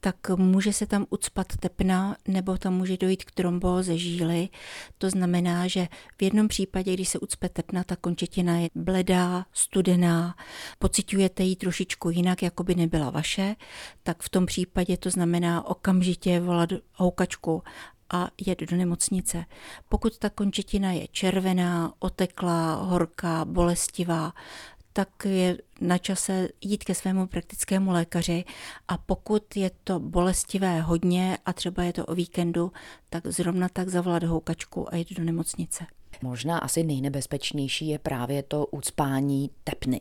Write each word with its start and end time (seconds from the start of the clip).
tak 0.00 0.16
může 0.36 0.72
se 0.72 0.86
tam 0.86 1.06
ucpat 1.10 1.46
tepna 1.60 2.16
nebo 2.28 2.56
tam 2.56 2.74
může 2.74 2.96
dojít 2.96 3.24
k 3.24 3.30
trombóze 3.30 3.98
žíly. 3.98 4.48
To 4.98 5.10
znamená, 5.10 5.66
že 5.66 5.88
v 6.18 6.22
jednom 6.22 6.48
případě, 6.48 6.94
když 6.94 7.08
se 7.08 7.18
ucpe 7.18 7.48
tepna, 7.48 7.84
ta 7.84 7.96
končetina 7.96 8.58
je 8.58 8.68
bledá, 8.74 9.46
studená, 9.52 10.34
pocitujete 10.78 11.42
ji 11.42 11.56
trošičku 11.56 12.10
jinak, 12.10 12.42
jako 12.42 12.64
by 12.64 12.74
nebyla 12.74 13.10
vaše, 13.10 13.56
tak 14.02 14.22
v 14.22 14.28
tom 14.28 14.46
případě 14.46 14.96
to 14.96 15.10
znamená 15.10 15.66
okamžitě 15.66 16.40
volat 16.40 16.70
houkačku 16.94 17.62
a 18.12 18.28
jet 18.46 18.60
do 18.60 18.76
nemocnice. 18.76 19.44
Pokud 19.88 20.18
ta 20.18 20.30
končetina 20.30 20.92
je 20.92 21.08
červená, 21.08 21.92
oteklá, 21.98 22.74
horká, 22.74 23.44
bolestivá, 23.44 24.32
tak 24.98 25.24
je 25.24 25.58
na 25.80 25.98
čase 25.98 26.48
jít 26.60 26.84
ke 26.84 26.94
svému 26.94 27.26
praktickému 27.26 27.90
lékaři 27.90 28.44
a 28.88 28.98
pokud 28.98 29.56
je 29.56 29.70
to 29.84 30.00
bolestivé 30.00 30.80
hodně 30.80 31.38
a 31.46 31.52
třeba 31.52 31.82
je 31.82 31.92
to 31.92 32.06
o 32.06 32.14
víkendu, 32.14 32.72
tak 33.10 33.26
zrovna 33.26 33.68
tak 33.68 33.88
zavolat 33.88 34.22
houkačku 34.22 34.94
a 34.94 34.96
jít 34.96 35.12
do 35.12 35.24
nemocnice. 35.24 35.86
Možná 36.22 36.58
asi 36.58 36.82
nejnebezpečnější 36.82 37.88
je 37.88 37.98
právě 37.98 38.42
to 38.42 38.66
ucpání 38.66 39.50
tepny. 39.64 40.00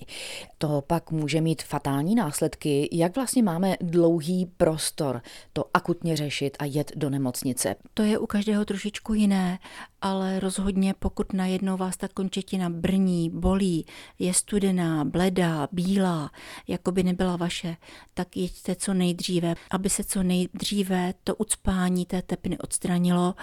To 0.57 0.83
pak 0.87 1.11
může 1.11 1.41
mít 1.41 1.63
fatální 1.63 2.15
následky. 2.15 2.89
Jak 2.91 3.15
vlastně 3.15 3.43
máme 3.43 3.75
dlouhý 3.81 4.45
prostor 4.45 5.21
to 5.53 5.65
akutně 5.73 6.17
řešit 6.17 6.57
a 6.59 6.65
jet 6.65 6.91
do 6.95 7.09
nemocnice? 7.09 7.75
To 7.93 8.03
je 8.03 8.17
u 8.17 8.25
každého 8.25 8.65
trošičku 8.65 9.13
jiné, 9.13 9.59
ale 10.01 10.39
rozhodně 10.39 10.93
pokud 10.99 11.33
najednou 11.33 11.77
vás 11.77 11.97
ta 11.97 12.07
končetina 12.07 12.69
brní, 12.69 13.29
bolí, 13.29 13.85
je 14.19 14.33
studená, 14.33 15.05
bledá, 15.05 15.67
bílá, 15.71 16.31
jako 16.67 16.91
by 16.91 17.03
nebyla 17.03 17.35
vaše, 17.35 17.77
tak 18.13 18.37
jeďte 18.37 18.75
co 18.75 18.93
nejdříve, 18.93 19.55
aby 19.71 19.89
se 19.89 20.03
co 20.03 20.23
nejdříve 20.23 21.13
to 21.23 21.35
ucpání 21.35 22.05
té 22.05 22.21
tepny 22.21 22.57
odstranilo 22.57 23.35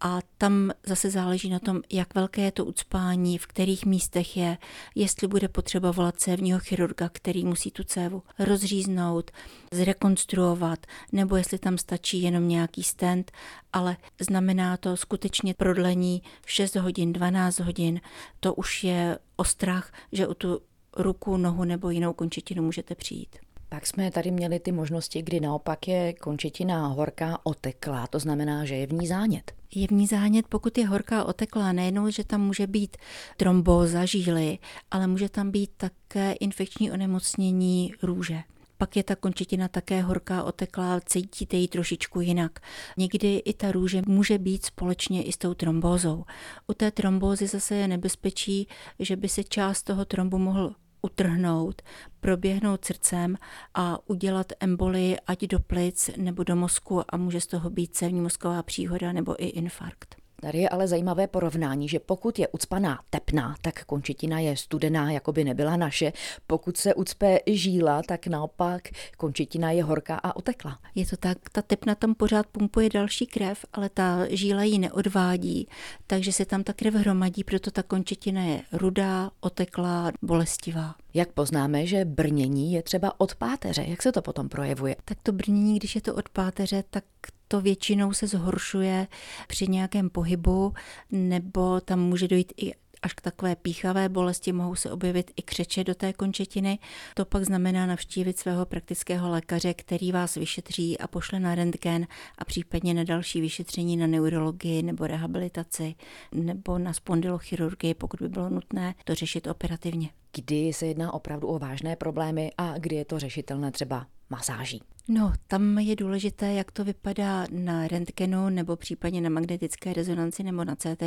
a 0.00 0.18
tam 0.38 0.70
zase 0.86 1.10
záleží 1.10 1.50
na 1.50 1.58
tom, 1.58 1.80
jak 1.90 2.14
velké 2.14 2.42
je 2.42 2.52
to 2.52 2.64
ucpání, 2.64 3.38
v 3.38 3.46
kterých 3.46 3.86
místech 3.86 4.36
je, 4.36 4.58
jestli 4.94 5.28
bude 5.28 5.48
potřeba 5.48 5.90
volat 5.90 6.16
cévního 6.16 6.58
chirurga, 6.58 7.08
který 7.12 7.44
musí 7.44 7.70
tu 7.70 7.84
cévu 7.84 8.22
rozříznout, 8.38 9.30
zrekonstruovat, 9.72 10.86
nebo 11.12 11.36
jestli 11.36 11.58
tam 11.58 11.78
stačí 11.78 12.22
jenom 12.22 12.48
nějaký 12.48 12.82
stent, 12.82 13.32
ale 13.72 13.96
znamená 14.20 14.76
to 14.76 14.96
skutečně 14.96 15.54
prodlení 15.54 16.22
6 16.46 16.76
hodin, 16.76 17.12
12 17.12 17.58
hodin. 17.60 18.00
To 18.40 18.54
už 18.54 18.84
je 18.84 19.18
ostrach, 19.36 19.92
že 20.12 20.26
o 20.26 20.34
tu 20.34 20.60
ruku, 20.96 21.36
nohu 21.36 21.64
nebo 21.64 21.90
jinou 21.90 22.12
končetinu 22.12 22.62
můžete 22.62 22.94
přijít. 22.94 23.36
Pak 23.68 23.86
jsme 23.86 24.10
tady 24.10 24.30
měli 24.30 24.60
ty 24.60 24.72
možnosti, 24.72 25.22
kdy 25.22 25.40
naopak 25.40 25.88
je 25.88 26.12
končetina 26.12 26.86
horká 26.86 27.38
oteklá, 27.42 28.06
to 28.06 28.18
znamená, 28.18 28.64
že 28.64 28.74
je 28.74 28.86
v 28.86 28.92
ní 28.92 29.06
zánět. 29.06 29.52
Je 29.74 29.86
v 29.86 29.90
ní 29.90 30.06
zánět, 30.06 30.46
pokud 30.48 30.78
je 30.78 30.86
horká 30.86 31.24
oteklá, 31.24 31.72
nejenom, 31.72 32.10
že 32.10 32.24
tam 32.24 32.40
může 32.40 32.66
být 32.66 32.96
trombóza 33.36 34.04
žíly, 34.04 34.58
ale 34.90 35.06
může 35.06 35.28
tam 35.28 35.50
být 35.50 35.70
také 35.76 36.32
infekční 36.32 36.92
onemocnění 36.92 37.92
růže 38.02 38.42
pak 38.80 38.96
je 38.96 39.02
ta 39.02 39.16
končetina 39.16 39.68
také 39.68 40.00
horká, 40.00 40.42
oteklá, 40.42 41.00
cítíte 41.00 41.56
ji 41.56 41.68
trošičku 41.68 42.20
jinak. 42.20 42.60
Někdy 42.96 43.36
i 43.36 43.54
ta 43.54 43.72
růže 43.72 44.02
může 44.06 44.38
být 44.38 44.64
společně 44.64 45.22
i 45.24 45.32
s 45.32 45.36
tou 45.36 45.54
trombózou. 45.54 46.24
U 46.66 46.74
té 46.74 46.90
trombózy 46.90 47.46
zase 47.46 47.74
je 47.74 47.88
nebezpečí, 47.88 48.68
že 48.98 49.16
by 49.16 49.28
se 49.28 49.44
část 49.44 49.82
toho 49.82 50.04
trombu 50.04 50.38
mohl 50.38 50.74
utrhnout, 51.02 51.82
proběhnout 52.20 52.84
srdcem 52.84 53.36
a 53.74 54.08
udělat 54.10 54.52
embolii 54.60 55.16
ať 55.26 55.46
do 55.46 55.60
plic 55.60 56.10
nebo 56.16 56.44
do 56.44 56.56
mozku 56.56 57.02
a 57.08 57.16
může 57.16 57.40
z 57.40 57.46
toho 57.46 57.70
být 57.70 57.96
cévní 57.96 58.20
mozková 58.20 58.62
příhoda 58.62 59.12
nebo 59.12 59.44
i 59.44 59.46
infarkt. 59.46 60.19
Tady 60.40 60.58
je 60.58 60.68
ale 60.68 60.88
zajímavé 60.88 61.26
porovnání, 61.26 61.88
že 61.88 61.98
pokud 61.98 62.38
je 62.38 62.48
ucpaná 62.48 63.00
tepná, 63.10 63.54
tak 63.62 63.84
končetina 63.84 64.38
je 64.38 64.56
studená, 64.56 65.10
jako 65.10 65.32
by 65.32 65.44
nebyla 65.44 65.76
naše. 65.76 66.12
Pokud 66.46 66.76
se 66.76 66.94
ucpe 66.94 67.38
žíla, 67.46 68.02
tak 68.02 68.26
naopak 68.26 68.88
končetina 69.16 69.70
je 69.70 69.84
horká 69.84 70.16
a 70.16 70.36
otekla. 70.36 70.78
Je 70.94 71.06
to 71.06 71.16
tak, 71.16 71.38
ta 71.52 71.62
tepna 71.62 71.94
tam 71.94 72.14
pořád 72.14 72.46
pumpuje 72.46 72.88
další 72.94 73.26
krev, 73.26 73.64
ale 73.72 73.88
ta 73.88 74.26
žíla 74.30 74.62
ji 74.62 74.78
neodvádí, 74.78 75.68
takže 76.06 76.32
se 76.32 76.44
tam 76.44 76.64
ta 76.64 76.72
krev 76.72 76.94
hromadí, 76.94 77.44
proto 77.44 77.70
ta 77.70 77.82
končetina 77.82 78.42
je 78.42 78.62
rudá, 78.72 79.30
oteklá, 79.40 80.12
bolestivá. 80.22 80.94
Jak 81.14 81.32
poznáme, 81.32 81.86
že 81.86 82.04
brnění 82.04 82.72
je 82.72 82.82
třeba 82.82 83.20
od 83.20 83.34
páteře? 83.34 83.84
Jak 83.88 84.02
se 84.02 84.12
to 84.12 84.22
potom 84.22 84.48
projevuje? 84.48 84.96
Tak 85.04 85.18
to 85.22 85.32
brnění, 85.32 85.76
když 85.76 85.94
je 85.94 86.00
to 86.00 86.14
od 86.14 86.28
páteře, 86.28 86.84
tak 86.90 87.04
to 87.52 87.60
většinou 87.60 88.12
se 88.12 88.26
zhoršuje 88.26 89.06
při 89.48 89.66
nějakém 89.68 90.10
pohybu, 90.10 90.74
nebo 91.10 91.80
tam 91.80 92.00
může 92.00 92.28
dojít 92.28 92.52
i 92.56 92.72
až 93.02 93.14
k 93.14 93.20
takové 93.20 93.56
píchavé 93.56 94.08
bolesti, 94.08 94.52
mohou 94.52 94.74
se 94.74 94.90
objevit 94.90 95.30
i 95.36 95.42
křeče 95.42 95.84
do 95.84 95.94
té 95.94 96.12
končetiny. 96.12 96.78
To 97.14 97.24
pak 97.24 97.44
znamená 97.44 97.86
navštívit 97.86 98.38
svého 98.38 98.66
praktického 98.66 99.30
lékaře, 99.30 99.74
který 99.74 100.12
vás 100.12 100.34
vyšetří 100.34 100.98
a 100.98 101.06
pošle 101.06 101.40
na 101.40 101.54
rentgen 101.54 102.06
a 102.38 102.44
případně 102.44 102.94
na 102.94 103.04
další 103.04 103.40
vyšetření 103.40 103.96
na 103.96 104.06
neurologii 104.06 104.82
nebo 104.82 105.06
rehabilitaci 105.06 105.94
nebo 106.32 106.78
na 106.78 106.92
spondylochirurgii, 106.92 107.94
pokud 107.94 108.20
by 108.20 108.28
bylo 108.28 108.50
nutné 108.50 108.94
to 109.04 109.14
řešit 109.14 109.46
operativně. 109.46 110.19
Kdy 110.32 110.72
se 110.72 110.86
jedná 110.86 111.14
opravdu 111.14 111.48
o 111.48 111.58
vážné 111.58 111.96
problémy 111.96 112.50
a 112.58 112.78
kdy 112.78 112.96
je 112.96 113.04
to 113.04 113.18
řešitelné 113.18 113.70
třeba 113.70 114.06
masáží? 114.30 114.82
No, 115.08 115.32
tam 115.46 115.78
je 115.78 115.96
důležité, 115.96 116.52
jak 116.52 116.70
to 116.70 116.84
vypadá 116.84 117.46
na 117.50 117.88
rentgenu 117.88 118.48
nebo 118.48 118.76
případně 118.76 119.20
na 119.20 119.30
magnetické 119.30 119.92
rezonanci 119.92 120.42
nebo 120.42 120.64
na 120.64 120.76
CT, 120.76 121.02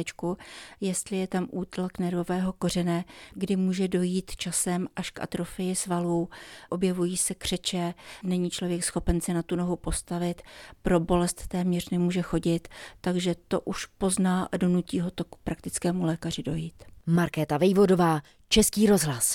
jestli 0.82 1.18
je 1.18 1.28
tam 1.28 1.48
útlak 1.52 2.00
nervového 2.00 2.54
kořene, 2.54 3.06
kdy 3.34 3.56
může 3.56 3.88
dojít 3.88 4.36
časem 4.36 4.88
až 4.96 5.10
k 5.10 5.22
atrofii 5.22 5.76
svalů, 5.76 6.30
objevují 6.70 7.18
se 7.18 7.36
křeče, 7.36 7.94
není 8.24 8.50
člověk 8.50 8.84
schopen 8.84 9.22
se 9.22 9.34
na 9.34 9.44
tu 9.44 9.56
nohu 9.56 9.76
postavit, 9.76 10.42
pro 10.82 11.00
bolest 11.00 11.48
téměř 11.48 11.90
nemůže 11.90 12.22
chodit, 12.22 12.68
takže 13.02 13.36
to 13.48 13.62
už 13.62 13.86
pozná 13.86 14.50
a 14.52 14.58
donutí 14.58 15.00
ho 15.00 15.12
to 15.12 15.24
k 15.24 15.36
praktickému 15.36 16.06
lékaři 16.06 16.44
dojít. 16.44 16.93
Markéta 17.06 17.58
Vejvodová, 17.58 18.22
Český 18.50 18.88
rozhlas. 18.88 19.32